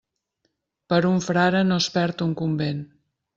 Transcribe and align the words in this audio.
Per 0.93 0.99
un 1.09 1.21
frare 1.25 1.61
no 1.67 1.79
es 1.83 1.91
perd 1.99 2.25
un 2.29 2.33
convent. 2.41 2.81